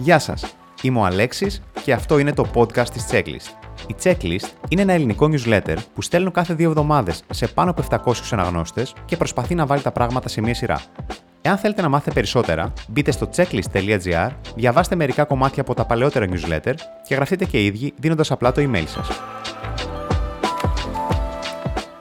Γεια 0.00 0.18
σας, 0.18 0.54
είμαι 0.82 0.98
ο 0.98 1.04
Αλέξης 1.04 1.62
και 1.84 1.92
αυτό 1.92 2.18
είναι 2.18 2.32
το 2.32 2.46
podcast 2.54 2.88
της 2.88 3.06
Checklist. 3.10 3.66
Η 3.86 3.94
Checklist 4.02 4.48
είναι 4.68 4.82
ένα 4.82 4.92
ελληνικό 4.92 5.30
newsletter 5.32 5.76
που 5.94 6.02
στέλνω 6.02 6.30
κάθε 6.30 6.54
δύο 6.54 6.68
εβδομάδες 6.68 7.22
σε 7.30 7.46
πάνω 7.46 7.70
από 7.70 7.84
700 7.90 8.12
αναγνώστες 8.30 8.94
και 9.04 9.16
προσπαθεί 9.16 9.54
να 9.54 9.66
βάλει 9.66 9.82
τα 9.82 9.90
πράγματα 9.90 10.28
σε 10.28 10.40
μία 10.40 10.54
σειρά. 10.54 10.80
Εάν 11.42 11.56
θέλετε 11.56 11.82
να 11.82 11.88
μάθετε 11.88 12.10
περισσότερα, 12.10 12.72
μπείτε 12.88 13.10
στο 13.10 13.28
checklist.gr, 13.36 14.30
διαβάστε 14.54 14.94
μερικά 14.94 15.24
κομμάτια 15.24 15.62
από 15.62 15.74
τα 15.74 15.84
παλαιότερα 15.84 16.26
newsletter 16.30 16.74
και 17.06 17.14
γραφτείτε 17.14 17.44
και 17.44 17.58
οι 17.62 17.66
ίδιοι 17.66 17.94
δίνοντας 17.96 18.30
απλά 18.30 18.52
το 18.52 18.62
email 18.62 18.86
σας. 18.86 19.08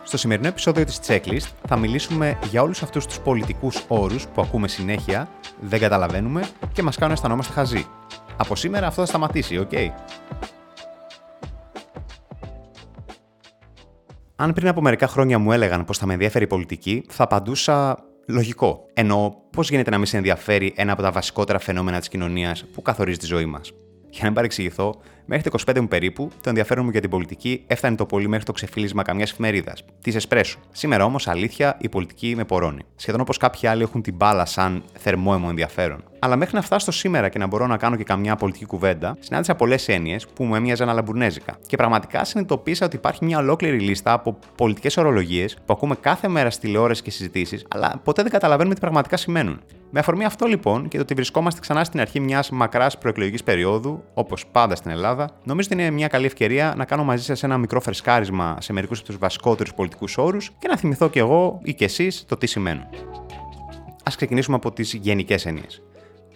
Στο 0.08 0.18
σημερινό 0.18 0.48
επεισόδιο 0.48 0.86
της 0.86 1.00
Checklist 1.08 1.48
θα 1.68 1.78
μιλήσουμε 1.78 2.40
για 2.50 2.62
όλους 2.62 2.84
αυτούς 2.84 3.06
τους 3.06 3.20
πολιτικούς 3.20 3.86
όρους 3.88 4.28
που 4.28 4.42
ακούμε 4.42 4.68
συνέχεια, 4.68 5.30
δεν 5.60 5.80
καταλαβαίνουμε 5.80 6.48
και 6.74 6.84
μας 6.84 6.96
κάνουν 6.98 7.14
αισθανόμαστε 7.14 7.54
χαζοί. 7.54 7.86
Από 8.38 8.56
σήμερα 8.56 8.88
αυτό 8.88 9.02
θα 9.02 9.08
σταματήσει, 9.08 9.58
οκ; 9.58 9.72
Αν 14.36 14.54
πριν 14.54 14.68
από 14.68 14.82
μερικά 14.82 15.08
χρόνια 15.08 15.40
μου 15.40 15.52
έλεγαν 15.52 15.86
πως 15.86 15.98
θα 15.98 16.06
με 16.06 16.14
ενδιαφέρει 16.14 16.44
η 16.44 16.48
πολιτική, 16.48 17.06
θα 17.10 17.24
απαντούσα 17.24 17.98
λογικό. 18.28 18.86
Ενώ 18.94 19.36
πώς 19.50 19.70
γίνεται 19.70 19.90
να 19.90 19.98
μην 19.98 20.06
σε 20.06 20.18
ενδιαφέρει 20.18 20.74
ένα 20.76 20.92
από 20.92 21.02
τα 21.02 21.12
βασικότερα 21.12 21.60
φαινόμενα 21.60 22.00
της 22.00 22.08
κοινωνίας 22.08 22.66
που 22.74 22.82
καθορίζει 22.82 23.18
τη 23.18 23.26
ζωή 23.26 23.46
μας; 23.46 23.72
Για 24.18 24.26
να 24.26 24.32
μην 24.32 24.42
παρεξηγηθώ, 24.42 24.96
μέχρι 25.26 25.50
το 25.50 25.60
25 25.68 25.80
μου 25.80 25.88
περίπου, 25.88 26.32
το 26.42 26.50
ενδιαφέρον 26.50 26.86
μου 26.86 26.92
για 26.92 27.02
την 27.02 27.10
πολιτική 27.10 27.64
έφτανε 27.68 27.96
το 27.96 28.06
πολύ 28.06 28.28
μέχρι 28.28 28.46
το 28.46 28.52
ξεφύλλισμα 28.52 29.04
καμιάς 29.04 29.32
εφημερίδας, 29.32 29.84
της 30.02 30.16
Εσπρέσου. 30.16 30.60
Σήμερα 30.72 31.06
όμως, 31.06 31.28
αλήθεια, 31.28 31.78
η 31.80 31.90
πολιτική 31.90 32.34
με 32.36 32.46
πορώνει. 32.46 32.82
Σχεδόν 32.96 33.22
όπως 33.22 33.38
κάποιοι 33.38 33.68
άλλοι 33.70 33.82
έχουν 33.82 34.02
την 34.02 34.16
μπάλα 34.16 34.46
σαν 34.46 34.84
θερμόαιμο 34.98 35.46
ενδιαφέρον. 35.50 36.04
Αλλά 36.28 36.36
μέχρι 36.36 36.56
να 36.56 36.62
φτάσω 36.62 36.82
στο 36.82 36.92
σήμερα 36.92 37.30
και 37.30 37.38
να 37.38 37.48
μπορώ 37.48 37.68
να 37.68 37.78
κάνω 37.78 37.96
και 37.96 38.04
καμιά 38.04 38.36
πολιτική 38.36 38.66
κουβέντα, 38.66 39.18
συνάντησα 39.20 39.56
πολλές 39.56 39.88
έννοιες 39.88 40.28
που 40.28 40.44
μου 40.44 40.56
έμοιαζαν 40.56 40.90
αλαμπουρνέζικα. 40.90 41.58
Και 41.68 41.78
πραγματικά 41.78 42.24
συνειδητοποίησα 42.24 42.86
ότι 42.86 42.96
υπάρχει 42.96 43.26
μια 43.26 43.38
ολόκληρη 43.38 43.80
λίστα 43.80 44.12
από 44.14 44.38
πολιτικές 44.56 44.98
ορολογίες 44.98 45.58
που 45.66 45.74
ακούμε 45.74 45.96
κάθε 45.96 46.28
μέρα 46.28 46.50
στη 46.50 46.62
τηλεόραση 46.62 47.02
και 47.02 47.12
συζητήσεις, 47.12 47.66
αλλά 47.70 48.02
ποτέ 48.04 48.22
δεν 48.22 48.32
καταλαβαίνουμε 48.32 48.74
τι 48.74 48.80
πραγματικά 48.80 49.18
σημαίνουν. 49.18 49.62
Με 49.90 50.00
αφορμή 50.00 50.26
αυτό 50.26 50.46
λοιπόν 50.46 50.88
και 50.88 50.98
το 50.98 51.04
ότι 51.04 51.14
βρισκόμαστε 51.14 51.60
ξανά 51.60 51.84
στην 51.84 52.00
αρχή 52.00 52.20
μιας 52.20 52.50
μακράς 52.50 52.98
προεκλογικής 52.98 53.44
περίοδου, 53.44 54.04
όπως 54.14 54.46
πάντα 54.48 54.76
στην 54.76 54.92
Ελλάδα, 54.92 55.30
νομίζω 55.44 55.70
ότι 55.72 55.82
είναι 55.82 55.92
μια 55.92 56.08
καλή 56.08 56.26
ευκαιρία 56.26 56.74
να 56.78 56.86
κάνω 56.86 57.04
μαζί 57.04 57.24
σας 57.24 57.44
ένα 57.44 57.58
μικρό 57.58 57.82
φρεσκάρισμα 57.82 58.58
σε 58.60 58.74
μερικούς 58.74 59.00
από 59.00 59.08
τους 59.08 59.18
βασικότερους 59.18 59.74
πολιτικούς 59.74 60.18
όρους 60.18 60.52
και 60.60 60.68
να 60.68 60.78
θυμηθώ 60.78 61.10
κι 61.10 61.20
εγώ 61.20 61.60
ή 61.64 61.74
κι 61.74 61.84
εσείς 61.84 62.26
το 62.28 62.38
τι 62.38 62.48
σημαίνουν. 62.48 62.84
Α 64.04 64.12
ξεκινήσουμε 64.16 64.56
από 64.56 64.72
τις 64.72 64.94
γενικές 64.94 65.46
έννοιες. 65.46 65.82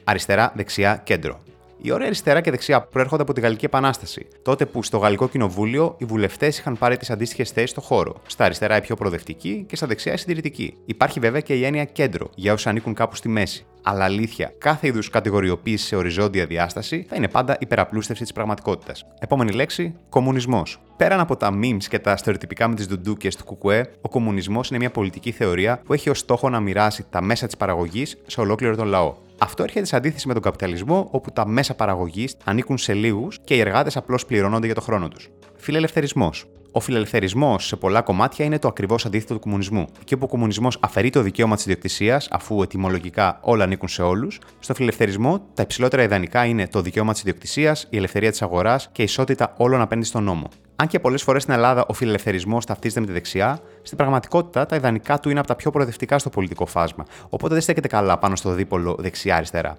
Αριστερά, 0.04 0.52
δεξιά, 0.56 1.02
κέντρο. 1.04 1.40
Η 1.84 1.92
όρια 1.92 2.06
αριστερά 2.06 2.42
και 2.42 2.52
δεξιά 2.52 2.82
προέρχονται 2.82 3.22
από 3.22 3.34
τη 3.34 3.42
Γαλλική 3.42 3.66
Επανάσταση, 3.66 4.28
τότε 4.42 4.66
που 4.66 4.84
στο 4.84 4.98
Γαλλικό 4.98 5.28
Κοινοβούλιο 5.28 5.96
οι 5.98 6.06
βουλευτές 6.06 6.58
είχαν 6.58 6.78
πάρει 6.78 6.98
τις 6.98 7.10
αντίστοιχες 7.10 7.50
θέσεις 7.50 7.70
στο 7.70 7.82
χώρο. 7.82 8.16
Στα 8.28 8.46
αριστερά 8.46 8.78
η 8.78 8.82
πιο 8.82 8.96
προοδευτική 8.96 9.66
και 9.68 9.76
στα 9.76 9.88
δεξιά 9.88 10.14
η 10.14 10.18
συντηρητική. 10.18 10.74
Υπάρχει 10.86 11.20
βέβαια 11.20 11.42
και 11.42 11.54
η 11.54 11.66
έννοια 11.66 11.86
κέντρο 11.86 12.30
για 12.36 12.54
όσου 12.54 12.70
ανήκουν 12.70 12.94
κάπου 12.94 13.16
στη 13.16 13.30
μέση. 13.30 13.66
Αλλά 13.84 14.04
αλήθεια, 14.04 14.54
κάθε 14.58 14.88
είδους 14.88 15.10
κατηγοριοποίηση 15.10 15.86
σε 15.86 15.96
οριζόντια 15.96 16.46
διάσταση 16.46 17.06
θα 17.10 17.16
είναι 17.16 17.28
πάντα 17.28 17.58
υπεραπλούστευση 17.60 18.24
της 18.24 18.34
πραγματικότητας. 18.34 19.06
Επόμενη 19.20 19.52
λέξη, 19.52 19.96
κομμουνισμός. 20.10 20.82
Πέραν 20.98 21.20
από 21.20 21.36
τα 21.38 21.50
memes 21.64 21.84
και 21.90 22.00
τα 22.00 22.18
στερεοτυπικά 22.18 22.68
με 22.68 22.76
τις 22.76 22.88
ντουντούκες 22.88 23.36
του 23.36 23.44
Κουκουέ, 23.44 23.92
ο 24.02 24.10
κομμουνισμός 24.10 24.70
είναι 24.70 24.80
μια 24.80 24.92
πολιτική 24.92 25.32
θεωρία 25.32 25.82
που 25.86 25.94
έχει 25.94 26.10
ως 26.10 26.20
στόχο 26.20 26.50
να 26.50 26.60
μοιράσει 26.60 27.06
τα 27.10 27.22
μέσα 27.22 27.46
της 27.46 27.58
παραγωγής 27.58 28.18
σε 28.28 28.42
ολόκληρο 28.42 28.76
τον 28.76 28.88
λαό. 28.88 29.16
Αυτό 29.44 29.64
έρχεται 29.64 29.86
σε 29.86 29.96
αντίθεση 29.96 30.28
με 30.28 30.34
τον 30.34 30.42
καπιταλισμό, 30.42 31.08
όπου 31.12 31.32
τα 31.32 31.48
μέσα 31.48 31.76
παραγωγής 31.76 32.38
ανήκουν 32.44 32.78
σε 32.78 32.94
λίγους 32.94 33.40
και 33.44 33.56
οι 33.56 33.60
εργάτες 33.60 33.98
απλώς 33.98 34.26
πληρώνονται 34.26 34.66
για 34.66 34.76
το 34.76 34.82
χρόνο 34.82 35.08
τους. 35.08 35.30
Φιλελευθερισμός. 35.56 36.46
Ο 36.74 36.80
φιλελευθερισμός 36.80 37.66
σε 37.66 37.76
πολλά 37.76 38.02
κομμάτια 38.02 38.46
είναι 38.46 38.60
το 38.60 38.68
ακριβώς 38.68 39.06
αντίθετο 39.06 39.34
του 39.34 39.40
κομμουνισμού. 39.40 39.88
Εκεί 40.02 40.14
όπου 40.14 40.26
ο 40.26 40.28
κομμουνισμός 40.28 40.78
αφαιρεί 40.82 41.10
το 41.10 41.22
δικαίωμα 41.22 41.56
της 41.56 41.64
ιδιοκτησίας, 41.64 42.28
αφού 42.32 42.62
ετοιμολογικά 42.62 43.40
όλα 43.42 43.64
ανήκουν 43.64 43.88
σε 43.88 44.02
όλους, 44.02 44.40
στο 44.60 44.74
φιλελευθερισμό 44.74 45.40
τα 45.54 45.62
υψηλότερα 45.62 46.04
ιδανικά 46.04 46.46
είναι 46.46 46.68
το 46.68 46.82
δικαίωμα 46.82 47.12
της 47.12 47.22
ιδιοκτησίας, 47.22 47.88
η 47.90 47.98
ελευθερία 47.98 48.32
της 48.32 48.42
αγοράς 48.42 48.90
και 48.92 49.02
η 49.02 49.06
ισότητα 49.06 49.54
όλων 49.58 49.82
απέναντι 49.82 50.08
στον 50.08 50.24
νόμο. 50.24 50.48
Αν 50.76 50.88
και 50.88 51.00
πολλές 51.00 51.24
φορές 51.24 51.42
στην 51.42 51.54
Ελλάδα 51.54 51.86
ο 51.88 51.94
φιλελευθερισμός 51.94 52.66
ταυτίζεται 52.66 53.00
με 53.00 53.06
τη 53.06 53.12
δεξιά, 53.12 53.60
στην 53.82 53.98
πραγματικότητα 53.98 54.66
τα 54.66 54.76
ιδανικά 54.76 55.20
του 55.20 55.30
είναι 55.30 55.40
από 55.40 55.48
τα 55.48 55.56
πιο 55.56 55.72
προοδευτικά 55.72 56.20
στο 56.20 56.30
πολιτικό 56.30 56.66
φάσμα, 56.66 57.06
οπότε 57.30 57.54
δεν 57.54 57.64
στέκεται 57.64 57.88
καλά 57.88 58.18
πάνω 58.18 58.36
στο 58.36 58.52
δίπολο 58.52 58.96
δεξιά-αριστερά. 59.00 59.78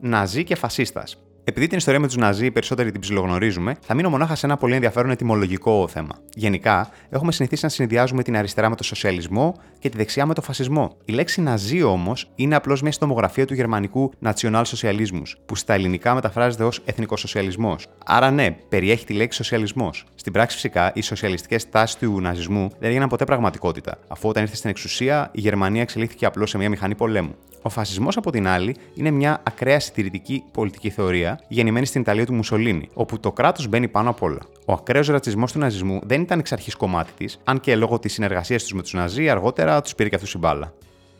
Ναζί 0.00 0.44
και 0.44 0.54
φασίστας. 0.54 1.18
Επειδή 1.46 1.66
την 1.66 1.78
ιστορία 1.78 2.00
με 2.00 2.06
τους 2.06 2.16
Ναζί 2.16 2.46
οι 2.46 2.50
περισσότεροι 2.50 2.90
την 2.90 3.00
ψιλογνωρίζουμε, 3.00 3.76
θα 3.80 3.94
μείνω 3.94 4.10
μονάχα 4.10 4.34
σε 4.34 4.46
ένα 4.46 4.56
πολύ 4.56 4.74
ενδιαφέρον 4.74 5.10
ετοιμολογικό 5.10 5.88
θέμα. 5.88 6.18
Γενικά, 6.34 6.90
έχουμε 7.10 7.32
συνηθίσει 7.32 7.64
να 7.64 7.70
συνδυάζουμε 7.70 8.22
την 8.22 8.36
αριστερά 8.36 8.68
με 8.68 8.76
το 8.76 8.84
σοσιαλισμό 8.84 9.54
και 9.78 9.88
τη 9.88 9.96
δεξιά 9.96 10.26
με 10.26 10.34
το 10.34 10.42
φασισμό. 10.42 10.96
Η 11.04 11.12
λέξη 11.12 11.40
Ναζί 11.40 11.82
όμως 11.82 12.30
είναι 12.34 12.54
απλώς 12.54 12.82
μια 12.82 12.92
συντομογραφία 12.92 13.46
του 13.46 13.54
γερμανικού 13.54 14.12
nationalsozialismus, 14.24 15.32
που 15.46 15.56
στα 15.56 15.74
ελληνικά 15.74 16.14
μεταφράζεται 16.14 16.64
ως 16.64 16.80
εθνικοσοσιαλισμός. 16.84 17.86
Άρα, 18.06 18.30
ναι, 18.30 18.50
περιέχει 18.68 19.04
τη 19.04 19.12
λέξη 19.12 19.36
σοσιαλισμός. 19.36 20.04
Στην 20.14 20.32
πράξη, 20.32 20.54
φυσικά, 20.54 20.92
οι 20.94 21.00
σοσιαλιστικές 21.00 21.68
τάσεις 21.68 21.96
του 21.96 22.20
ναζισμού 22.20 22.70
δεν 22.78 22.90
έγιναν 22.90 23.08
ποτέ 23.08 23.24
πραγματικότητα, 23.24 23.98
αφού 24.08 24.28
όταν 24.28 24.42
ήρθε 24.42 24.56
στην 24.56 24.70
εξουσία 24.70 25.30
η 25.32 25.40
Γερμανία 25.40 25.82
εξελίχθηκε 25.82 26.26
απλώς 26.26 26.50
σε 26.50 26.58
μια 26.58 26.68
μηχανή 26.68 26.94
πολέμου. 26.94 27.34
Ο 27.66 27.68
φασισμός, 27.68 28.16
από 28.16 28.30
την 28.30 28.46
άλλη, 28.46 28.76
είναι 28.94 29.10
μια 29.10 29.40
ακραία 29.42 29.80
συντηρητική 29.80 30.44
πολιτική 30.52 30.90
θεωρία 30.90 31.33
γεννημένη 31.48 31.86
στην 31.86 32.00
Ιταλία 32.00 32.26
του 32.26 32.34
Μουσολίνη, 32.34 32.88
όπου 32.94 33.20
το 33.20 33.32
κράτος 33.32 33.68
μπαίνει 33.68 33.88
πάνω 33.88 34.10
απ' 34.10 34.22
όλα. 34.22 34.40
Ο 34.66 34.72
ακραίος 34.72 35.08
ρατσισμός 35.08 35.52
του 35.52 35.58
ναζισμού 35.58 36.00
δεν 36.04 36.20
ήταν 36.20 36.38
εξ 36.38 36.52
αρχής 36.52 36.74
κομμάτι 36.74 37.12
της, 37.16 37.40
αν 37.44 37.60
και 37.60 37.76
λόγω 37.76 37.98
της 37.98 38.12
συνεργασίας 38.12 38.62
τους 38.62 38.72
με 38.72 38.82
τους 38.82 38.92
Ναζί 38.92 39.28
αργότερα 39.28 39.80
τους 39.80 39.94
πήρε 39.94 40.08
και 40.08 40.14
αυτούς 40.14 40.34
η 40.34 40.38
μπάλα. 40.38 40.72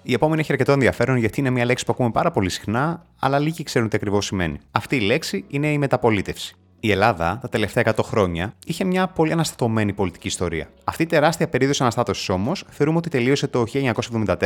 Η 0.03 0.13
επόμενη 0.13 0.41
έχει 0.41 0.53
αρκετό 0.53 0.73
ενδιαφέρον 0.73 1.17
γιατί 1.17 1.41
είναι 1.41 1.51
μια 1.51 1.65
λέξη 1.65 1.85
που 1.85 1.93
ακούμε 1.93 2.11
πάρα 2.11 2.31
πολύ 2.31 2.51
συχνά, 2.51 3.05
αλλά 3.19 3.39
λίγοι 3.39 3.63
ξέρουν 3.63 3.89
τι 3.89 3.97
ακριβώς 3.97 4.27
σημαίνει. 4.27 4.59
Αυτή 4.71 4.97
η 4.97 5.01
λέξη 5.01 5.45
είναι 5.49 5.73
η 5.73 5.79
μεταπολίτευση. 5.79 6.57
Η 6.85 6.91
Ελλάδα 6.91 7.39
τα 7.43 7.49
τελευταία 7.49 7.95
100 7.97 8.05
χρόνια 8.05 8.55
είχε 8.67 8.85
μια 8.85 9.07
πολύ 9.07 9.33
αναστατωμένη 9.33 9.93
πολιτική 9.93 10.27
ιστορία. 10.27 10.69
Αυτή 10.85 11.03
η 11.03 11.07
τεράστια 11.07 11.49
περίοδος 11.49 11.81
αναστάτωσης 11.81 12.29
όμως 12.29 12.65
θεωρούμε 12.71 12.99
ότι 12.99 13.09
τελείωσε 13.09 13.47
το 13.47 13.65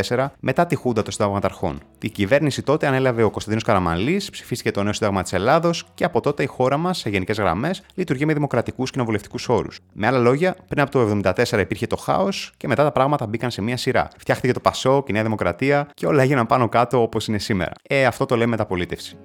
1974 0.06 0.26
μετά 0.40 0.66
τη 0.66 0.74
Χούντα 0.74 1.02
των 1.02 1.12
Συνταγματαρχών. 1.12 1.80
Την 1.98 2.12
κυβέρνηση 2.12 2.62
τότε 2.62 2.86
ανέλαβε 2.86 3.22
ο 3.22 3.30
Κωνσταντίνος 3.30 3.64
Καραμαλής, 3.64 4.30
ψηφίστηκε 4.30 4.70
το 4.70 4.82
νέο 4.82 4.92
Σύνταγμα 4.92 5.22
της 5.22 5.32
Ελλάδος 5.32 5.84
και 5.94 6.04
από 6.04 6.20
τότε 6.20 6.42
η 6.42 6.46
χώρα 6.46 6.76
μας, 6.76 6.98
σε 6.98 7.10
γενικές 7.10 7.38
γραμμές, 7.38 7.82
λειτουργεί 7.94 8.26
με 8.26 8.32
δημοκρατικούς 8.32 8.90
κοινοβουλευτικούς 8.90 9.48
όρους. 9.48 9.78
Με 9.92 10.06
άλλα 10.06 10.18
λόγια, 10.18 10.56
πριν 10.68 10.80
από 10.80 10.90
το 10.90 11.20
1974 11.34 11.60
υπήρχε 11.60 11.86
το 11.86 11.96
χάος 11.96 12.52
και 12.56 12.68
μετά 12.68 12.82
τα 12.82 12.92
πράγματα 12.92 13.26
μπήκαν 13.26 13.50
σε 13.50 13.62
μία 13.62 13.76
σειρά. 13.76 14.08
Φτιάχτηκε 14.18 14.52
το 14.52 14.60
Πασό 14.60 15.02
και 15.02 15.06
η 15.08 15.12
Νέα 15.12 15.22
Δημοκρατία 15.22 15.88
και 15.94 16.06
όλα 16.06 16.22
έγιναν 16.22 16.46
πάνω 16.46 16.68
κάτω 16.68 17.02
όπως 17.02 17.28
είναι 17.28 17.38
σήμερα. 17.38 17.72
Ε, 17.82 18.06
αυτό 18.06 18.26
το 18.26 18.36
λέμε 18.36 18.50
μεταπολίτευση. 18.50 19.18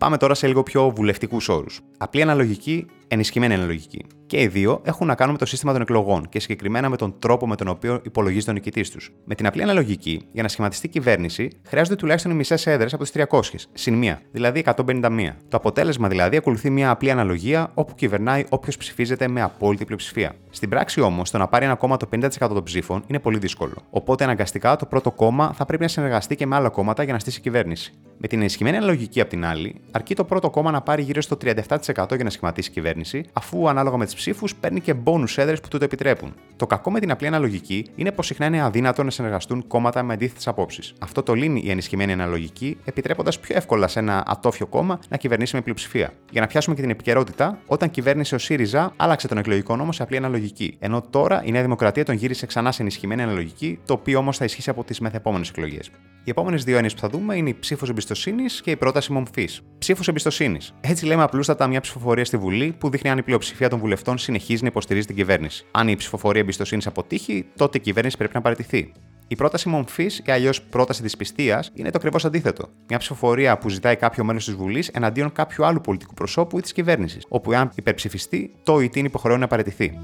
Πάμε 0.00 0.16
τώρα 0.16 0.34
σε 0.34 0.46
λίγο 0.46 0.62
πιο 0.62 0.90
βουλευτικούς 0.90 1.48
όρους. 1.48 1.80
Απλή 1.98 2.22
αναλογική, 2.22 2.86
ενισχυμένη 3.10 3.54
αναλογική. 3.54 4.04
Και 4.26 4.40
οι 4.40 4.46
δύο 4.46 4.80
έχουν 4.84 5.06
να 5.06 5.14
κάνουν 5.14 5.32
με 5.32 5.38
το 5.38 5.46
σύστημα 5.46 5.72
των 5.72 5.82
εκλογών 5.82 6.28
και 6.28 6.40
συγκεκριμένα 6.40 6.88
με 6.88 6.96
τον 6.96 7.18
τρόπο 7.18 7.46
με 7.46 7.56
τον 7.56 7.68
οποίο 7.68 8.00
υπολογίζεται 8.04 8.50
ο 8.50 8.54
νικητής 8.54 8.90
τους. 8.90 9.12
Με 9.24 9.34
την 9.34 9.46
απλή 9.46 9.62
αναλογική, 9.62 10.22
για 10.32 10.42
να 10.42 10.48
σχηματιστεί 10.48 10.88
κυβέρνηση, 10.88 11.50
χρειάζονται 11.66 11.96
τουλάχιστον 11.96 12.32
οι 12.32 12.34
μισές 12.34 12.66
έδρες 12.66 12.92
από 12.94 13.02
τις 13.02 13.12
300, 13.12 13.40
συν 13.72 13.94
μία, 13.94 14.20
δηλαδή 14.32 14.64
151. 14.76 15.36
Το 15.48 15.56
αποτέλεσμα 15.56 16.08
δηλαδή 16.08 16.36
ακολουθεί 16.36 16.70
μια 16.70 16.90
απλή 16.90 17.10
αναλογία 17.10 17.70
όπου 17.74 17.94
κυβερνάει 17.94 18.44
όποιος 18.48 18.76
ψηφίζεται 18.76 19.28
με 19.28 19.42
απόλυτη 19.42 19.84
πλειοψηφία. 19.84 20.34
Στην 20.50 20.68
πράξη 20.68 21.00
όμως, 21.00 21.30
το 21.30 21.38
να 21.38 21.48
πάρει 21.48 21.64
ένα 21.64 21.74
κόμμα 21.74 21.96
το 21.96 22.08
50% 22.12 22.28
των 22.38 22.62
ψήφων 22.62 23.04
είναι 23.06 23.18
πολύ 23.18 23.38
δύσκολο. 23.38 23.74
Οπότε 23.90 24.24
αναγκαστικά 24.24 24.76
το 24.76 24.86
πρώτο 24.86 25.10
κόμμα 25.10 25.52
θα 25.52 25.64
πρέπει 25.64 25.82
να 25.82 25.88
συνεργαστεί 25.88 26.36
και 26.36 26.46
με 26.46 26.56
άλλα 26.56 26.68
κόμματα 26.68 27.02
για 27.02 27.12
να 27.12 27.18
στήσει 27.18 27.40
κυβέρνηση. 27.40 27.92
Με 28.18 28.28
την 28.28 28.40
ενισχυμένη 28.40 28.76
αναλογική 28.76 29.20
απ' 29.20 29.28
την 29.28 29.44
άλλη, 29.44 29.80
αρκεί 29.90 30.14
το 30.14 30.24
πρώτο 30.24 30.50
κόμμα 30.50 30.70
να 30.70 30.80
πάρει 30.80 31.02
γύρω 31.02 31.20
στο 31.20 31.36
37% 31.36 32.14
για 32.14 32.24
να 32.24 32.30
σχηματίσει 32.30 32.70
κυβέρνηση, 32.70 32.98
αφού 33.32 33.68
ανάλογα 33.68 33.96
με 33.96 34.04
τις 34.04 34.14
ψήφους 34.14 34.54
παίρνει 34.54 34.80
και 34.80 34.94
μπόνου 34.94 35.26
έδρε 35.36 35.56
που 35.56 35.68
του 35.68 35.78
το 35.78 35.84
επιτρέπουν. 35.84 36.34
Το 36.56 36.66
κακό 36.66 36.90
με 36.90 37.00
την 37.00 37.10
απλή 37.10 37.26
αναλογική 37.26 37.86
είναι 37.94 38.12
πως 38.12 38.26
συχνά 38.26 38.46
είναι 38.46 38.62
αδύνατο 38.62 39.02
να 39.02 39.10
συνεργαστούν 39.10 39.66
κόμματα 39.66 40.02
με 40.02 40.12
αντίθετες 40.12 40.48
απόψεις. 40.48 40.94
Αυτό 40.98 41.22
το 41.22 41.34
λύνει 41.34 41.62
η 41.64 41.70
ενισχυμένη 41.70 42.12
αναλογική, 42.12 42.78
επιτρέποντας 42.84 43.40
πιο 43.40 43.56
εύκολα 43.56 43.88
σε 43.88 43.98
ένα 43.98 44.24
ατόφιο 44.26 44.66
κόμμα 44.66 44.98
να 45.08 45.16
κυβερνήσει 45.16 45.54
με 45.56 45.62
πλειοψηφία. 45.62 46.12
Για 46.30 46.40
να 46.40 46.46
πιάσουμε 46.46 46.74
και 46.74 46.80
την 46.80 46.90
επικαιρότητα, 46.90 47.58
όταν 47.66 47.90
κυβέρνησε 47.90 48.34
ο 48.34 48.38
ΣΥΡΙΖΑ, 48.38 48.92
άλλαξε 48.96 49.28
τον 49.28 49.38
εκλογικό 49.38 49.76
νόμο 49.76 49.92
σε 49.92 50.02
απλή 50.02 50.16
αναλογική. 50.16 50.76
Ενώ 50.78 51.02
τώρα 51.10 51.42
η 51.44 51.50
Νέα 51.50 51.62
Δημοκρατία 51.62 52.04
τον 52.04 52.14
γύρισε 52.14 52.46
ξανά 52.46 52.72
σε 52.72 52.82
ενισχυμένη 52.82 53.22
αναλογική, 53.22 53.78
το 53.84 53.92
οποίο 53.92 54.18
όμως 54.18 54.36
θα 54.36 54.44
ισχύσει 54.44 54.70
από 54.70 54.84
τις 54.84 55.00
μεθεπόμενες 55.00 55.48
εκλογές. 55.48 55.90
Οι 56.24 56.30
επόμενες 56.30 56.64
δύο 56.64 56.74
έννοιες 56.74 56.94
που 56.94 57.00
θα 57.00 57.08
δούμε 57.08 57.36
είναι 57.36 57.48
η 57.48 57.56
ψήφος 57.60 57.88
εμπιστοσύνης 57.88 58.60
και 58.60 58.70
η 58.70 58.76
πρόταση 58.76 59.12
μομφή. 59.12 59.48
Ψήφος 59.78 60.08
εμπιστοσύνης. 60.08 60.74
Έτσι 60.80 61.06
λέμε 61.06 61.22
απλούστατα 61.22 61.66
μια 61.66 61.80
ψηφοφορία 61.80 62.24
στη 62.24 62.36
Βουλή 62.36 62.74
που 62.78 62.89
δείχνει 62.90 63.10
αν 63.10 63.18
η 63.18 63.22
πλειοψηφία 63.22 63.68
των 63.68 63.78
βουλευτών 63.78 64.18
συνεχίζει 64.18 64.62
να 64.62 64.68
υποστηρίζει 64.68 65.06
την 65.06 65.16
κυβέρνηση. 65.16 65.64
Αν 65.70 65.88
η 65.88 65.96
ψηφοφορία 65.96 66.40
εμπιστοσύνης 66.40 66.86
αποτύχει, 66.86 67.46
τότε 67.56 67.78
η 67.78 67.80
κυβέρνηση 67.80 68.16
πρέπει 68.16 68.34
να 68.34 68.40
παραιτηθεί. 68.40 68.92
Η 69.28 69.36
πρόταση 69.36 69.68
μομφή 69.68 70.04
ή 70.04 70.30
αλλιώς 70.32 70.62
πρόταση 70.62 71.02
της 71.02 71.16
πιστεία 71.16 71.64
είναι 71.74 71.90
το 71.90 71.96
ακριβώς 71.98 72.24
αντίθετο. 72.24 72.68
Μια 72.88 72.98
ψηφοφορία 72.98 73.58
που 73.58 73.68
ζητάει 73.68 73.96
κάποιο 73.96 74.24
μέλο 74.24 74.38
της 74.38 74.54
Βουλής 74.54 74.88
εναντίον 74.88 75.32
κάποιου 75.32 75.64
άλλου 75.64 75.80
πολιτικού 75.80 76.14
προσώπου 76.14 76.58
ή 76.58 76.60
της 76.60 76.72
κυβέρνησης, 76.72 77.24
όπου 77.28 77.52
εάν 77.52 77.70
υπερψηφιστεί, 77.74 78.54
το 78.62 78.80
ή 78.80 78.88
την 78.88 79.04
υποχρεώνει 79.04 79.40
να 79.40 79.46
παραιτηθεί. 79.46 79.98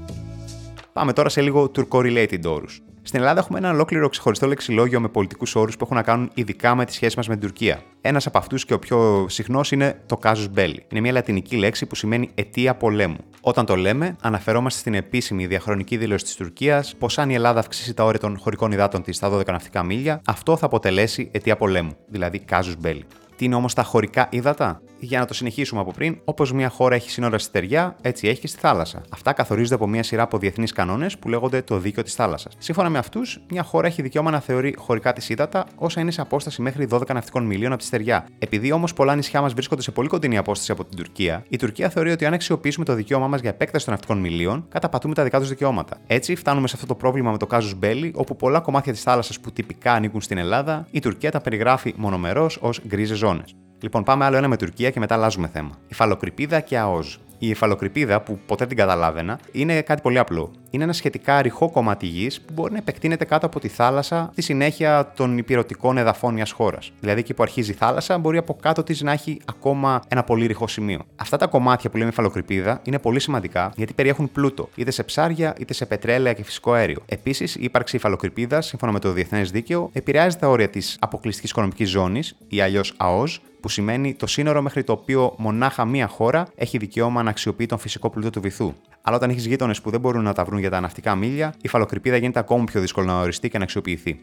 Πάμε 0.93 1.13
τώρα 1.13 1.29
σε 1.29 1.41
λίγο 1.41 1.71
tour-correlated 1.75 2.43
όρους. 2.45 2.81
Στην 3.07 3.19
Ελλάδα 3.19 3.39
έχουμε 3.39 3.57
ένα 3.57 3.71
ολόκληρο 3.71 4.09
ξεχωριστό 4.09 4.47
λεξιλόγιο 4.47 4.99
με 4.99 5.07
πολιτικούς 5.07 5.55
όρους 5.55 5.77
που 5.77 5.83
έχουν 5.83 5.95
να 5.95 6.03
κάνουν 6.03 6.31
ειδικά 6.33 6.75
με 6.75 6.85
τη 6.85 6.93
σχέση 6.93 7.17
μας 7.17 7.27
με 7.27 7.37
την 7.37 7.47
Τουρκία. 7.47 7.81
Ένας 8.01 8.27
από 8.27 8.37
αυτούς 8.37 8.65
και 8.65 8.73
ο 8.73 8.79
πιο 8.79 9.25
συχνός 9.29 9.71
είναι 9.71 10.01
το 10.05 10.19
casus 10.23 10.47
belli. 10.55 10.77
Είναι 10.89 11.01
μια 11.01 11.11
λατινική 11.11 11.55
λέξη 11.55 11.85
που 11.85 11.95
σημαίνει 11.95 12.29
αιτία 12.35 12.75
πολέμου. 12.75 13.17
Όταν 13.41 13.65
το 13.65 13.75
λέμε, 13.75 14.15
αναφερόμαστε 14.21 14.79
στην 14.79 14.93
επίσημη 14.93 15.47
διαχρονική 15.47 15.97
δήλωση 15.97 16.23
της 16.23 16.35
Τουρκίας 16.35 16.95
πως 16.99 17.17
αν 17.17 17.29
η 17.29 17.33
Ελλάδα 17.33 17.59
αυξήσει 17.59 17.93
τα 17.93 18.03
όρια 18.03 18.19
των 18.19 18.37
χωρικών 18.37 18.71
υδάτων 18.71 19.03
της 19.03 19.15
στα 19.15 19.29
12 19.29 19.45
ναυτικά 19.45 19.83
μίλια, 19.83 20.21
αυτό 20.25 20.57
θα 20.57 20.65
αποτελέσει 20.65 21.29
αιτία 21.31 21.55
πολέμου, 21.55 21.95
δηλαδή 22.07 22.45
casus 22.49 22.85
belli. 22.85 23.01
Τι 23.37 23.45
είναι 23.45 23.55
όμως 23.55 23.73
τα 23.73 23.83
χωρικά 23.83 24.27
ύδατα; 24.31 24.81
Για 24.99 25.19
να 25.19 25.25
το 25.25 25.33
συνεχίσουμε 25.33 25.81
από 25.81 25.91
πριν, 25.91 26.19
όπως 26.23 26.51
μια 26.51 26.69
χώρα 26.69 26.95
έχει 26.95 27.09
σύνορα 27.09 27.37
στη 27.37 27.47
στεριά, 27.47 27.95
έτσι 28.01 28.27
έχει 28.27 28.39
και 28.39 28.47
στη 28.47 28.59
θάλασσα. 28.59 29.01
Αυτά 29.09 29.33
καθορίζονται 29.33 29.75
από 29.75 29.87
μια 29.87 30.03
σειρά 30.03 30.23
από 30.23 30.37
διεθνείς 30.37 30.71
κανόνες 30.71 31.17
που 31.17 31.29
λέγονται 31.29 31.61
το 31.61 31.77
δίκαιο 31.77 32.03
της 32.03 32.13
θάλασσας. 32.13 32.53
Σύμφωνα 32.57 32.89
με 32.89 32.97
αυτούς, 32.97 33.39
μια 33.49 33.63
χώρα 33.63 33.87
έχει 33.87 34.01
δικαίωμα 34.01 34.31
να 34.31 34.39
θεωρεί 34.39 34.75
χωρικά 34.77 35.13
της 35.13 35.29
ύδατα 35.29 35.65
όσα 35.75 36.01
είναι 36.01 36.11
σε 36.11 36.21
απόσταση 36.21 36.61
μέχρι 36.61 36.87
12 36.91 37.13
ναυτικών 37.13 37.45
μιλίων 37.45 37.71
από 37.71 37.81
τη 37.81 37.87
στεριά. 37.87 38.25
Επειδή 38.39 38.71
όμως 38.71 38.93
πολλά 38.93 39.15
νησιά 39.15 39.41
μας 39.41 39.53
βρίσκονται 39.53 39.81
σε 39.81 39.91
πολύ 39.91 40.07
κοντινή 40.07 40.37
απόσταση 40.37 40.71
από 40.71 40.85
την 40.85 40.97
Τουρκία, 40.97 41.43
η 41.49 41.57
Τουρκία 41.57 41.89
θεωρεί 41.89 42.11
ότι 42.11 42.25
αν 42.25 42.33
αξιοποιήσουμε 42.33 42.85
το 42.85 42.93
δικαίωμά 42.93 43.27
μας 43.27 43.41
για 43.41 43.49
επέκταση 43.49 43.85
των 43.85 43.93
ναυτικών 43.93 44.19
μιλίων, 44.19 44.65
καταπατούμε 44.69 45.13
τα 45.13 45.23
δικά 45.23 45.39
τους 45.39 45.49
δικαιώματα. 45.49 45.97
Έτσι, 46.07 46.35
φτάνουμε 46.35 46.67
σε 46.67 46.73
αυτό 46.75 46.87
το 46.87 46.95
πρόβλημα 46.95 47.31
με 47.31 47.37
το 47.37 47.47
κάζου 47.47 47.75
Μπέλι, 47.77 48.11
όπου 48.15 48.35
πολλά 48.35 48.59
κομμάτια 48.59 48.91
της 48.93 49.01
θάλασσας 49.01 49.39
που 49.39 49.51
τυπικά 49.51 49.93
ανήκουν 49.93 50.21
στην 50.21 50.37
Ελλάδα, 50.37 50.87
η 50.91 50.99
Τουρκία 50.99 51.31
τα 51.31 51.41
περιγράφει 51.41 51.93
μονομερός 51.97 52.57
ως 52.61 52.81
γκρίζες 52.87 53.17
ζώνες. 53.27 53.55
Λοιπόν, 53.81 54.03
πάμε 54.03 54.25
άλλο 54.25 54.37
ένα 54.37 54.47
με 54.47 54.57
Τουρκία 54.57 54.89
και 54.89 54.99
μετά 54.99 55.15
αλλάζουμε 55.15 55.47
θέμα. 55.47 55.71
Υφαλοκρηπίδα 55.87 56.59
και 56.59 56.77
ΑΟΖ. 56.77 57.15
Η 57.39 57.47
υφαλοκρηπίδα, 57.47 58.21
που 58.21 58.39
ποτέ 58.45 58.65
την 58.65 58.77
καταλάβαινα, 58.77 59.39
είναι 59.51 59.81
κάτι 59.81 60.01
πολύ 60.01 60.19
απλό. 60.19 60.51
Είναι 60.69 60.83
ένα 60.83 60.93
σχετικά 60.93 61.41
ρηχό 61.41 61.69
κομμάτι 61.69 62.05
γης 62.05 62.41
που 62.41 62.53
μπορεί 62.53 62.71
να 62.71 62.77
επεκτείνεται 62.77 63.25
κάτω 63.25 63.45
από 63.45 63.59
τη 63.59 63.67
θάλασσα 63.67 64.29
στη 64.31 64.41
συνέχεια 64.41 65.11
των 65.15 65.37
υπηρετικών 65.37 65.97
εδαφών 65.97 66.33
μιας 66.33 66.51
χώρας. 66.51 66.91
Δηλαδή, 66.99 67.19
εκεί 67.19 67.33
που 67.33 67.43
αρχίζει 67.43 67.71
η 67.71 67.73
θάλασσα, 67.73 68.17
μπορεί 68.17 68.37
από 68.37 68.53
κάτω 68.61 68.83
της 68.83 69.01
να 69.01 69.11
έχει 69.11 69.39
ακόμα 69.45 70.01
ένα 70.07 70.23
πολύ 70.23 70.45
ρηχό 70.45 70.67
σημείο. 70.67 70.99
Αυτά 71.15 71.37
τα 71.37 71.47
κομμάτια 71.47 71.89
που 71.89 71.97
λέμε 71.97 72.09
υφαλοκρηπίδα 72.09 72.81
είναι 72.83 72.99
πολύ 72.99 73.19
σημαντικά 73.19 73.71
γιατί 73.75 73.93
περιέχουν 73.93 74.31
πλούτο, 74.31 74.69
είτε 74.75 74.91
σε 74.91 75.03
ψάρια 75.03 75.55
είτε 75.59 75.73
σε 75.73 75.85
πετρέλαια 75.85 76.33
και 76.33 76.43
φυσικό 76.43 76.71
αέριο. 76.71 77.01
Επίσης, 77.05 77.55
η 77.55 77.63
ύπαρξη 77.63 77.95
υφαλοκρηπίδα, 77.95 78.61
σύμφωνα 78.61 78.91
με 78.91 78.99
το 78.99 79.11
Διεθνές 79.11 79.51
Δίκαιο, 79.51 79.89
επηρεάζει 79.93 80.37
τα 80.37 80.47
όρια 80.47 80.69
της 80.69 80.97
αποκλειστικής 80.99 81.49
οικονομικής 81.49 81.89
ζώνης 81.89 82.35
ή 82.47 82.61
αλλιώς 82.61 82.93
ΑΟΖ, 82.97 83.39
που 83.59 83.69
σημαίνει 83.69 84.13
το 84.13 84.27
σύνορο 84.27 84.61
μέχρι 84.61 84.83
το 84.83 84.91
οποίο 84.91 85.33
μονάχα 85.37 85.85
μία 85.85 86.07
χώρα 86.07 86.47
έχει 86.55 86.77
δικαίωμα 86.77 87.23
να 87.23 87.29
αξιοποιεί 87.29 87.65
τον 87.65 87.77
φυσικό 87.77 88.09
πλούτο 88.09 88.29
του 88.29 88.41
βυθού. 88.41 88.73
Αλλά 89.07 89.15
όταν 89.15 89.29
έχεις 89.29 89.45
γείτονες 89.45 89.81
που 89.81 89.89
δεν 89.89 89.99
μπορούν 89.99 90.23
να 90.23 90.33
τα 90.33 90.43
βρουν 90.43 90.59
για 90.59 90.69
τα 90.69 90.79
ναυτικά 90.79 91.15
μίλια, 91.15 91.53
η 91.61 91.67
φαλοκρηπίδα 91.67 92.17
γίνεται 92.17 92.39
ακόμη 92.39 92.63
πιο 92.63 92.81
δύσκολο 92.81 93.05
να 93.05 93.19
οριστεί 93.19 93.49
και 93.49 93.57
να 93.57 93.63
αξιοποιηθεί. 93.63 94.19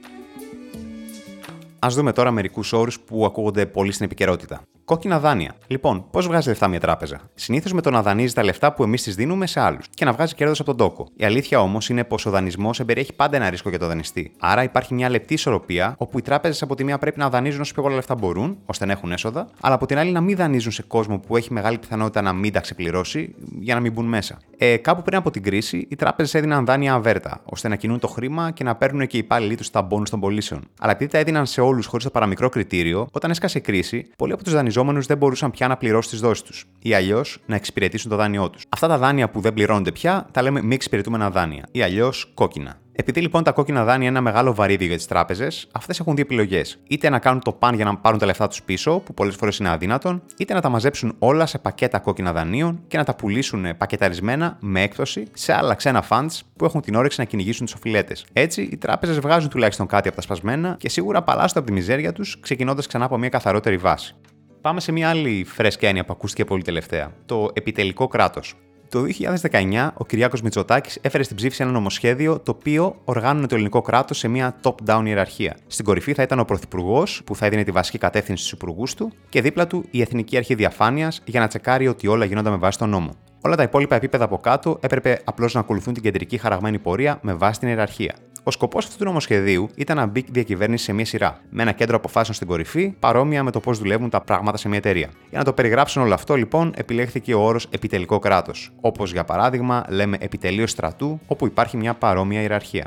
Α 1.79 1.89
δούμε 1.91 2.13
τώρα 2.13 2.31
μερικούς 2.31 2.73
όρους 2.73 3.01
που 3.01 3.25
ακούγονται 3.25 3.67
πολύ 3.67 3.93
στην 3.93 4.05
επικαιρότητα. 4.05 4.63
Κόκκινα 4.85 5.21
δάνεια. 5.21 5.55
Λοιπόν, 5.67 6.05
πώς 6.11 6.27
βγάζει 6.27 6.49
λεφτά 6.49 6.69
μια 6.69 6.81
τράπεζα; 6.81 7.21
Συνήθως 7.35 7.73
με 7.73 7.81
το 7.81 7.91
να 7.91 8.03
δανείζει 8.03 8.35
τα 8.35 8.45
λεφτά 8.45 8.73
που 8.73 8.83
εμείς 8.83 9.03
της 9.03 9.15
δίνουμε 9.15 9.47
σε 9.47 9.61
άλλους 9.61 9.87
και 9.95 10.05
να 10.05 10.13
βγάζει 10.13 10.35
κέρδος 10.35 10.61
από 10.61 10.75
τον 10.75 10.89
τόκο. 10.89 11.09
Η 11.17 11.25
αλήθεια 11.25 11.61
όμως 11.61 11.89
είναι 11.89 12.05
πως 12.05 12.27
ο 12.27 12.31
δανεισμός 12.31 12.81
εμπεριέχει 12.81 13.13
πάντα 13.13 13.37
ένα 13.37 13.51
ρίσκο 13.51 13.69
για 13.69 13.79
το 13.79 13.87
δανειστή. 13.87 14.33
Άρα 14.39 14.63
υπάρχει 14.63 14.95
μια 14.95 15.09
λεπτή 15.09 15.35
ισορροπία 15.35 15.95
όπου 15.99 16.19
οι 16.19 16.23
τράπεζες 16.23 16.63
από 16.63 16.75
τη 16.75 16.85
μία 16.85 16.99
πρέπει 16.99 17.19
να 17.19 17.29
δανείζουν 17.29 17.61
όσο 17.61 17.73
πιο 17.73 17.83
πολλά 17.83 17.95
λεφτά 17.95 18.15
μπορούν, 18.15 18.59
ώστε 18.67 18.87
να 18.87 18.93
έχουν 18.93 19.13
έσοδα, 19.13 19.49
αλλά 19.61 19.75
από 19.75 19.87
την 19.87 19.99
άλλη 19.99 20.13
να 20.13 20.21
μην 20.21 20.37
δανείζουν 20.37 20.73
σε 20.73 20.83
κόσμο 20.83 21.19
που 21.19 21.37
έχει 21.37 21.53
μεγάλη 21.53 21.79
πιθανότητα 21.79 22.23
να 22.23 22.33
μην 22.33 22.53
τα 22.53 22.61
ξεπληρώσει 22.61 23.35
για 23.61 23.75
να 23.75 23.81
μην 23.81 23.93
μπουν 23.93 24.07
μέσα. 24.07 24.39
Ε, 24.57 24.77
κάπου 24.77 25.03
πριν 25.03 25.19
από 25.19 25.31
την 25.31 25.43
κρίση, 25.43 25.87
οι 25.91 25.97
τράπεζες 25.97 26.35
έδιναν 26.35 26.65
δάνεια 26.65 26.95
αβέρτα, 26.95 27.41
ώστε 27.45 27.69
να 27.69 27.77
κινούν 27.77 27.99
το 27.99 28.09
χρήμα 28.09 28.51
και 28.51 28.65
να 28.65 28.75
παίρνουν 28.75 29.07
και 29.07 29.17
οι 29.17 29.21
υπάλληλοι 29.21 29.57
τους 29.57 29.71
τα 29.71 29.83
μπόνου 29.83 30.05
των 30.11 30.21
πωλήσεων. 30.21 30.61
Αλλά 30.81 30.93
επειδή 30.93 31.11
τα 31.11 31.19
έδιναν 31.19 31.47
σε 31.47 31.61
όλους 31.61 31.87
χωρίς 31.87 32.05
το 32.05 32.11
παραμικρό 32.11 32.49
κριτήριο, 32.49 33.07
όταν 33.13 33.31
έσκασε 33.31 33.59
κρίση, 33.59 34.07
πολλοί 34.17 34.33
από 34.33 34.45
τους 34.45 34.53
δανειζόμενου 34.75 35.07
δεν 35.07 35.17
μπορούσαν 35.17 35.51
πια 35.51 35.69
να 35.69 35.77
πληρώσουν 35.77 36.11
τις 36.11 36.21
δόσεις 36.21 36.43
τους 36.43 36.65
ή 36.79 36.95
αλλιώς 36.95 37.39
να 37.47 37.55
εξυπηρετήσουν 37.55 38.11
το 38.11 38.17
δάνειό 38.17 38.51
τους. 38.51 38.65
Αυτά 38.69 38.89
τα 38.89 38.99
δάνεια 38.99 39.31
που 39.31 39.41
δεν 39.41 39.55
πληρώνονται 39.55 39.93
πια 39.93 40.27
τα 40.31 40.43
λέμε 40.43 40.63
μη 40.63 40.75
εξυπηρετούμενα 40.75 41.31
δάνεια 41.31 41.69
ή 41.71 41.83
αλλιώς 41.83 42.31
κόκκινα. 42.35 42.79
Επειδή 42.97 43.21
λοιπόν 43.21 43.43
τα 43.43 43.53
κόκκινα 43.53 43.85
δάνεια 43.85 44.09
είναι 44.09 44.19
ένα 44.19 44.21
μεγάλο 44.21 44.55
βαρύδι 44.55 44.87
για 44.87 44.97
τις 44.97 45.07
τράπεζες, 45.07 45.69
αυτές 45.73 46.01
έχουν 46.01 46.15
δύο 46.15 46.25
επιλογές. 46.25 46.79
Είτε 46.89 47.09
να 47.09 47.19
κάνουν 47.19 47.41
το 47.41 47.53
παν 47.53 47.75
για 47.75 47.85
να 47.85 47.97
πάρουν 47.97 48.19
τα 48.19 48.27
λεφτά 48.27 48.49
τους 48.49 48.63
πίσω, 48.63 48.99
που 48.99 49.15
πολλές 49.15 49.35
φορές 49.35 49.59
είναι 49.59 49.69
αδύνατον, 49.69 50.23
είτε 50.37 50.55
να 50.55 50.61
τα 50.61 50.69
μαζέψουν 50.69 51.15
όλα 51.19 51.47
σε 51.47 51.59
πακέτα 51.59 51.99
κόκκινα 51.99 52.33
δανείων 52.33 52.81
και 52.87 52.97
να 52.97 53.05
τα 53.05 53.15
πουλήσουν 53.15 53.77
πακεταρισμένα 53.77 54.57
με 54.61 54.83
έκπτωση 54.83 55.27
σε 55.33 55.53
άλλα 55.53 55.75
ξένα 55.75 56.05
funds 56.09 56.39
που 56.57 56.65
έχουν 56.65 56.81
την 56.81 56.95
όρεξη 56.95 57.21
να 57.21 57.27
κυνηγήσουν 57.27 57.67
τους 57.67 57.75
οφειλέτες. 57.75 58.25
Έτσι, 58.33 58.63
οι 58.63 58.77
τράπεζες 58.77 59.19
βγάζουν 59.19 59.51
τουλάχιστον 59.51 59.87
κάτι 59.87 60.09
από 60.09 60.17
τα 60.17 60.23
σπασμένα 60.23 60.77
και 60.79 60.89
σίγουρα 60.89 61.19
απαλλάσσονται 61.19 61.59
από 61.59 61.69
τη 61.69 61.73
μιζέρια 61.73 62.13
τους, 62.13 62.41
ξεκινώντας 62.41 62.87
ξανά 62.87 63.05
από 63.05 63.19
μια 63.19 63.29
καθαρότερη 63.29 63.77
βάση. 63.77 64.15
Πάμε 64.65 64.81
σε 64.81 64.93
μια 64.93 65.09
άλλη 65.09 65.45
φρέσκια 65.45 65.89
έννοια 65.89 66.05
που 66.05 66.13
ακούστηκε 66.13 66.45
πολύ 66.45 66.63
τελευταία. 66.63 67.13
Το 67.27 67.51
επιτελικό 67.53 68.07
κράτος. 68.07 68.55
Το 68.89 69.05
2019, 69.51 69.91
ο 69.95 70.05
Κυριάκος 70.05 70.43
Μητσοτάκης 70.43 70.99
έφερε 71.01 71.23
στην 71.23 71.37
ψήφιση 71.37 71.63
ένα 71.63 71.73
νομοσχέδιο 71.73 72.41
το 72.41 72.51
οποίο 72.51 73.01
οργάνωνε 73.05 73.47
το 73.47 73.55
ελληνικό 73.55 73.81
κράτος 73.81 74.19
σε 74.19 74.29
μια 74.29 74.57
top-down 74.63 75.03
ιεραρχία. 75.07 75.57
Στην 75.67 75.85
κορυφή 75.85 76.13
θα 76.13 76.23
ήταν 76.23 76.39
ο 76.39 76.45
Πρωθυπουργός, 76.45 77.23
που 77.25 77.37
θα 77.37 77.47
έδινε 77.47 77.63
τη 77.65 77.71
βασική 77.71 77.99
κατεύθυνση 77.99 78.45
στους 78.45 78.53
υπουργούς 78.59 78.95
του, 78.95 79.13
και 79.29 79.43
δίπλα 79.43 79.67
του 79.67 79.85
η 79.91 80.01
Εθνική 80.01 80.37
Αρχή 80.37 80.55
Διαφάνειας 80.55 81.23
για 81.25 81.41
να 81.41 81.47
τσεκάρει 81.47 81.89
ότι 81.89 82.07
όλα 82.07 82.25
γίνονταν 82.25 82.53
με 82.53 82.59
βάση 82.59 82.79
τον 82.79 82.89
νόμο. 82.89 83.11
Όλα 83.47 83.57
τα 83.57 83.63
υπόλοιπα 83.63 83.97
επίπεδα 83.97 84.25
από 84.25 84.39
κάτω 84.39 84.79
έπρεπε 84.81 85.21
απλώς 85.25 85.55
να 85.55 85.61
ακολουθούν 85.61 85.95
την 85.95 86.03
κεντρική 86.03 86.39
χαραγμένη 86.39 86.79
πορεία 86.79 87.19
με 87.23 87.35
βάση 87.35 87.59
την 87.59 87.69
ιεραρχία. 87.69 88.15
Ο 88.43 88.51
σκοπός 88.51 88.85
αυτού 88.85 88.99
του 88.99 89.05
νομοσχεδίου 89.05 89.69
ήταν 89.75 89.97
να 89.97 90.07
μπει 90.07 90.21
η 90.21 90.27
διακυβέρνηση 90.31 90.85
σε 90.85 90.93
μια 90.93 91.05
σειρά, 91.05 91.41
με 91.51 91.63
ένα 91.63 91.73
κέντρο 91.73 91.97
αποφάσεων 91.97 92.35
στην 92.35 92.47
κορυφή, 92.47 92.95
παρόμοια 92.99 93.43
με 93.43 93.51
το 93.51 93.61
πώς 93.61 93.79
δουλεύουν 93.79 94.11
τα 94.11 94.21
πράγματα 94.21 94.57
σε 94.57 94.69
μια 94.69 94.79
εταιρεία. 94.79 95.09
Για 95.31 95.39
να 95.39 95.45
το 95.45 95.53
περιγράψουν 95.53 96.03
όλο 96.03 96.15
αυτό, 96.15 96.35
λοιπόν, 96.35 96.73
επιλέχθηκε 96.77 97.35
ο 97.35 97.41
όρος 97.41 97.67
επιτελικό 97.71 98.19
κράτος. 98.19 98.73
Όπως 98.81 99.13
για 99.13 99.25
παράδειγμα, 99.25 99.85
λέμε 99.89 100.17
επιτελείο 100.21 100.67
στρατού, 100.67 101.21
όπου 101.27 101.47
υπάρχει 101.47 101.77
μια 101.77 101.95
παρόμοια 101.95 102.41
ιεραρχία. 102.41 102.87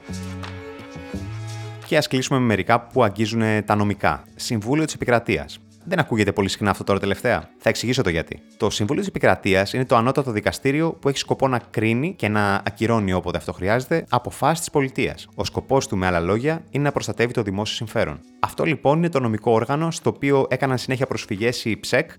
Και 1.85 1.97
ας 1.97 2.07
κλείσουμε 2.07 2.39
με 2.39 2.45
μερικά 2.45 2.81
που 2.81 3.03
αγγίζουν 3.03 3.41
τα 3.65 3.75
νομικά. 3.75 4.23
Συμβούλιο 4.35 4.85
της 4.85 4.93
Επικρατείας. 4.93 5.59
Δεν 5.89 5.99
ακούγεται 5.99 6.31
πολύ 6.31 6.49
συχνά 6.49 6.69
αυτό 6.69 6.83
τώρα 6.83 6.99
τελευταία. 6.99 7.49
Θα 7.57 7.69
εξηγήσω 7.69 8.01
το 8.01 8.09
γιατί. 8.09 8.41
Το 8.57 8.69
Συμβούλιο 8.69 9.01
της 9.01 9.09
Επικρατείας 9.09 9.73
είναι 9.73 9.85
το 9.85 9.95
ανώτατο 9.95 10.31
δικαστήριο 10.31 10.91
που 10.91 11.09
έχει 11.09 11.17
σκοπό 11.17 11.47
να 11.47 11.59
κρίνει 11.59 12.13
και 12.13 12.27
να 12.27 12.61
ακυρώνει 12.65 13.13
όποτε 13.13 13.37
αυτό 13.37 13.53
χρειάζεται 13.53 14.05
αποφάσεις 14.09 14.59
της 14.59 14.69
πολιτείας. 14.69 15.27
Ο 15.35 15.45
σκοπός 15.45 15.87
του, 15.87 15.97
με 15.97 16.05
άλλα 16.05 16.19
λόγια, 16.19 16.63
είναι 16.69 16.83
να 16.83 16.91
προστατεύει 16.91 17.33
το 17.33 17.41
δημόσιο 17.41 17.75
συμφέρον. 17.75 18.19
Αυτό 18.39 18.63
λοιπόν 18.63 18.97
είναι 18.97 19.09
το 19.09 19.19
νομικό 19.19 19.51
όργανο 19.51 19.91
στο 19.91 20.09
οποίο 20.09 20.45
έκαναν 20.49 20.77
συνέχεια 20.77 21.07
προσφυγές 21.07 21.65
οι 21.65 21.79
ψεκ, 21.79 22.11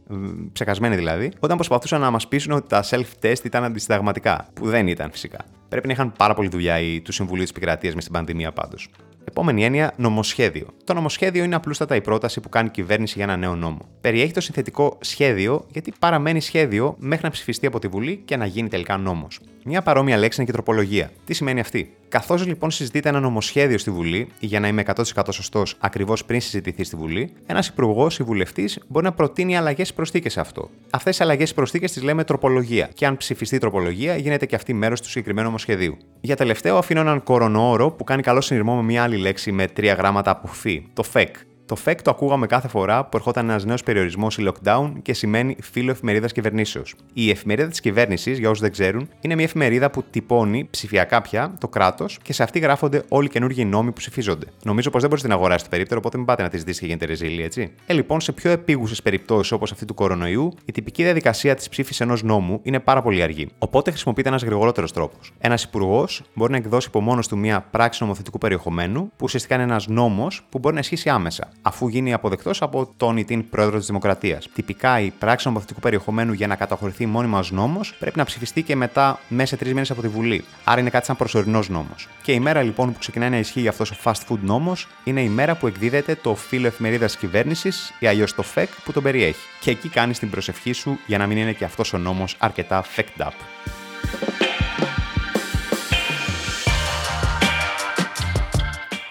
ψεκασμένοι 0.53 0.97
δηλαδή, 0.97 1.33
όταν 1.39 1.57
προσπαθούσαν 1.57 2.01
να 2.01 2.11
μας 2.11 2.29
πείσουν 2.29 2.53
ότι 2.53 2.69
τα 2.69 2.85
self-test 2.91 3.45
ήταν 3.45 3.65
αντισυνταγματικά. 3.65 4.49
Που 4.55 4.67
δεν 4.67 4.87
ήταν 4.87 5.11
φυσικά. 5.11 5.39
Πρέπει 5.69 5.87
να 5.87 5.93
είχαν 5.93 6.13
πάρα 6.13 6.35
πολλή 6.35 6.49
δουλειά 6.49 6.79
οι 6.81 7.01
του 7.01 7.13
Συμβουλίου 7.13 7.43
της 7.43 7.51
Επικρατείας 7.51 7.95
μες 7.95 8.03
στην 8.03 8.15
πανδημία 8.15 8.53
πάντως. 8.53 8.89
Επόμενη 9.29 9.65
έννοια, 9.65 9.93
νομοσχέδιο. 9.97 10.67
Το 10.85 10.95
νομοσχέδιο 10.95 11.45
είναι 11.45 11.55
απλούστατα 11.55 11.95
η 11.95 12.01
πρόταση 12.01 12.41
που 12.41 12.49
κάνει 12.49 12.67
η 12.67 12.71
κυβέρνηση 12.71 13.13
για 13.17 13.25
ένα 13.25 13.37
νέο 13.37 13.55
νόμο. 13.55 13.79
Περιέχει 14.01 14.33
το 14.33 14.41
συνθετικό 14.41 14.99
σχέδιο 15.01 15.67
γιατί 15.73 15.93
παραμένει 15.99 16.41
σχέδιο 16.41 16.95
μέχρι 16.99 17.25
να 17.25 17.31
ψηφιστεί 17.31 17.67
από 17.67 17.79
τη 17.79 17.89
Βουλή 17.89 18.23
και 18.25 18.37
να 18.37 18.47
γίνει 18.47 18.69
τελικά 18.69 18.97
νόμος. 18.97 19.41
Μια 19.65 19.83
παρόμοια 19.83 20.17
λέξη 20.17 20.41
είναι 20.41 20.51
και 20.51 20.57
τροπολογία. 20.57 21.11
Τι 21.25 21.35
σημαίνει 21.35 21.61
αυτή; 21.61 21.99
Καθώς 22.09 22.47
λοιπόν 22.47 22.71
συζητείται 22.71 23.09
ένα 23.09 23.21
νομοσχέδιο 23.21 23.79
στη 23.79 23.91
Βουλή, 23.91 24.29
για 24.41 24.61
να 24.61 24.69
είμαι 24.69 24.83
100% 25.15 25.23
σωστός 25.31 25.77
ακριβώς 25.79 26.25
πριν 26.25 26.41
συζητηθεί 26.41 26.85
στη 26.85 26.97
Βουλή, 26.97 27.33
ένας 27.47 27.69
υπουργός 27.69 28.19
ή 28.19 28.23
βουλευτής 28.23 28.79
μπορεί 28.89 29.05
να 29.05 29.13
προτείνει 29.13 29.57
αλλαγές 29.57 29.93
προσθήκες 29.93 30.33
σε 30.33 30.41
αυτό. 30.41 30.71
Αυτές 30.91 31.19
οι 31.19 31.23
αλλαγές 31.23 31.55
προσθήκες 31.55 31.93
τις 31.93 32.03
λέμε 32.03 32.25
τροπολογία, 32.25 32.91
και 32.95 33.07
αν 33.07 33.17
ψηφιστεί 33.17 33.59
τροπολογία, 33.59 34.17
γίνεται 34.17 34.47
και 34.47 34.55
αυτή 34.55 34.75
μέρος 34.75 35.01
του 35.01 35.09
συγκεκριμένου 35.09 35.47
νομοσχεδίου. 35.47 35.97
Για 36.21 36.37
τελευταίο, 36.37 36.77
αφήνω 36.77 37.01
έναν 37.01 37.23
κορονοόρο 37.23 37.91
που 37.91 38.05
κάνει 38.05 38.23
καλό 38.23 38.41
συνειρμό 38.41 38.77
με 38.77 38.83
μια 38.83 39.03
άλλη 39.03 39.17
λέξη 39.19 39.53
με 39.53 39.67
τρία 39.67 39.95
γράμματα 39.95 40.31
από 40.31 40.47
φύ, 40.47 40.87
το 40.93 41.05
FEC. 41.13 41.29
Το 41.69 41.77
FEC 41.85 41.95
το 42.03 42.11
ακούγαμε 42.11 42.47
κάθε 42.47 42.69
φορά 42.69 43.05
που 43.05 43.17
ερχόταν 43.17 43.49
ένας 43.49 43.65
νέος 43.65 43.83
περιορισμός 43.83 44.39
ή 44.39 44.49
lockdown 44.49 44.93
και 45.03 45.13
σημαίνει 45.13 45.57
φίλο 45.61 45.91
εφημερίδας 45.91 46.33
κυβερνήσεως. 46.33 46.95
Η 47.13 47.31
εφημερίδα 47.31 47.69
της 47.69 47.81
κυβέρνησης, 47.81 48.39
για 48.39 48.49
όσους 48.49 48.63
δεν 48.63 48.71
ξέρουν, 48.71 49.09
είναι 49.21 49.35
μια 49.35 49.45
εφημερίδα 49.45 49.91
που 49.91 50.05
τυπώνει 50.11 50.69
ψηφιακά 50.71 51.23
πια 51.23 51.55
το 51.61 51.69
κράτος 51.69 52.19
και 52.23 52.33
σε 52.33 52.43
αυτή 52.43 52.59
γράφονται 52.59 53.03
όλοι 53.09 53.27
οι 53.27 53.31
καινούργιοι 53.31 53.67
νόμοι 53.69 53.89
που 53.89 53.97
ψηφίζονται. 53.97 54.47
Νομίζω 54.63 54.91
πως 54.91 55.01
δεν 55.01 55.11
μπορεί 55.11 55.29
να 55.29 55.35
αγοράσει 55.35 55.65
το 55.65 55.71
περίπτερο, 55.71 56.01
οπότε 56.01 56.17
μην 56.17 56.27
πάτε 56.27 56.43
να 56.43 56.49
τη 56.49 56.57
δεις 56.57 56.79
και 56.79 56.87
γίνεται 56.87 57.07
ρεζίλη, 57.07 57.43
έτσι. 57.43 57.73
Ε, 57.87 57.93
λοιπόν, 57.93 58.21
σε 58.21 58.33
πιο 58.33 58.51
επίγουσες 58.51 59.03
περιπτώσεις 59.03 59.53
όπως 59.53 59.73
αυτή 59.73 59.85
του 59.85 59.95
κορονοϊού, 59.95 60.55
η 60.65 60.73
τυπική 60.73 61.03
διαδικασία 61.03 61.55
της 61.55 61.69
ψήφισης 61.69 62.01
ενός 62.01 62.23
νόμου 62.23 62.61
είναι 62.63 62.81
πάρα 62.81 63.03
πολύ 63.03 63.23
αργή. 63.23 63.49
Οπότε 63.59 63.91
χρησιμοποιείται 63.91 64.29
ένας 64.29 64.43
γρηγορότερος 64.43 64.93
τρόπος. 64.93 65.33
Ένας 65.39 65.63
υπουργός 65.63 66.23
μπορεί 66.35 66.51
να 66.51 66.57
εκδώσει 66.57 66.87
από 66.89 67.01
μόνο 67.01 67.21
του 67.29 67.39
μια 67.39 67.67
πράξη 67.71 68.03
νομοθετικού 68.03 68.39
περιεχομένου, 68.39 69.01
που 69.01 69.23
ουσιαστικά 69.23 69.55
είναι 69.55 69.65
ένας 69.65 69.87
νόμος 69.87 70.47
που 70.49 70.59
μπορεί 70.59 70.75
να 70.75 70.81
ισχύσει 70.81 71.09
άμεσα, 71.09 71.49
αφού 71.63 71.89
γίνει 71.89 72.13
αποδεκτός 72.13 72.63
από 72.63 72.93
τον 72.97 73.17
ή 73.17 73.25
την 73.25 73.49
πρόεδρο 73.49 73.79
της 73.79 73.87
Δημοκρατίας. 73.87 74.49
Τυπικά 74.55 75.01
η 75.01 75.11
πράξη 75.11 75.47
νομοθετικού 75.47 75.81
περιεχομένου 75.81 76.33
για 76.33 76.47
να 76.47 76.57
καταχωρηθεί 76.57 77.07
μόνιμα 77.07 77.39
ως 77.39 77.51
νόμος 77.51 77.95
πρέπει 77.99 78.19
να 78.19 78.25
ψηφιστεί 78.25 78.63
και 78.63 78.77
μετά 78.77 79.21
μέσα 79.29 79.47
σε 79.47 79.57
τρεις 79.57 79.73
μήνες 79.73 79.91
από 79.91 80.01
τη 80.01 80.09
Βουλή. 80.09 80.45
Άρα 80.65 80.81
είναι 80.81 80.91
κάτι 80.91 81.07
σαν 81.07 81.17
προσωρινός 81.17 81.69
νόμος. 81.69 82.09
Και 82.23 82.33
η 82.33 82.41
μέρα 82.41 82.63
λοιπόν 82.63 82.93
που 82.93 82.99
ξεκινάει 82.99 83.31
να 83.31 83.39
ισχύει 83.39 83.69
αυτός 83.69 83.91
ο 83.91 83.97
fast 84.03 84.13
food 84.29 84.39
νόμος 84.41 84.89
είναι 85.05 85.23
η 85.23 85.29
μέρα 85.29 85.57
που 85.57 85.67
εκδίδεται 85.67 86.15
το 86.15 86.35
φύλλο 86.35 86.67
εφημερίδας 86.67 87.17
κυβέρνησης 87.17 87.93
ή 87.99 88.07
αλλιώ 88.07 88.27
το 88.37 88.45
FEC 88.55 88.67
που 88.85 88.93
τον 88.93 89.03
περιέχει. 89.03 89.47
Και 89.61 89.71
εκεί 89.71 89.89
κάνεις 89.89 90.19
την 90.19 90.31
προσευχή 90.31 90.73
σου 90.73 90.99
για 91.07 91.19
να 91.19 91.27
μην 91.27 91.37
είναι 91.37 91.53
και 91.53 91.65
αυτός 91.65 91.93
ο 91.93 91.99
νόμος 91.99 92.37
αρκετά 92.39 92.85
FEC'd 92.97 93.23
up. 93.23 93.33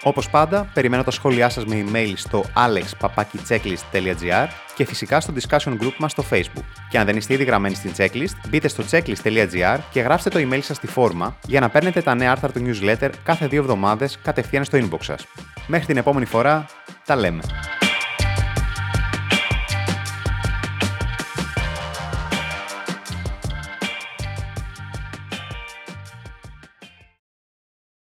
Όπως 0.08 0.30
πάντα, 0.30 0.70
περιμένω 0.74 1.02
τα 1.02 1.10
σχόλιά 1.10 1.48
σας 1.48 1.64
με 1.64 1.84
email 1.86 2.12
στο 2.16 2.44
alexpapakicchecklist.gr 2.54 4.46
και 4.74 4.84
φυσικά 4.84 5.20
στο 5.20 5.32
discussion 5.40 5.72
group 5.80 5.92
μας 5.98 6.10
στο 6.10 6.24
facebook. 6.30 6.64
Και 6.90 6.98
αν 6.98 7.06
δεν 7.06 7.16
είστε 7.16 7.34
ήδη 7.34 7.44
γραμμένοι 7.44 7.74
στην 7.74 7.92
checklist, 7.96 8.48
μπείτε 8.48 8.68
στο 8.68 8.84
checklist.gr 8.90 9.78
και 9.90 10.00
γράψτε 10.00 10.30
το 10.30 10.38
email 10.38 10.62
σας 10.62 10.76
στη 10.76 10.86
φόρμα 10.86 11.36
για 11.46 11.60
να 11.60 11.68
παίρνετε 11.68 12.02
τα 12.02 12.14
νέα 12.14 12.30
άρθρα 12.30 12.50
του 12.50 12.62
newsletter 12.66 13.10
κάθε 13.22 13.46
δύο 13.46 13.60
εβδομάδες 13.60 14.18
κατευθείαν 14.22 14.64
στο 14.64 14.78
inbox 14.78 15.00
σας. 15.00 15.26
Μέχρι 15.66 15.86
την 15.86 15.96
επόμενη 15.96 16.24
φορά, 16.24 16.66
τα 17.04 17.16
λέμε. 17.16 17.42